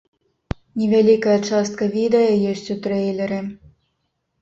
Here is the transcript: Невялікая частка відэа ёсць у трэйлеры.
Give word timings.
Невялікая 0.83 1.37
частка 1.49 1.91
відэа 1.99 2.35
ёсць 2.55 2.67
у 2.79 2.81
трэйлеры. 2.89 3.39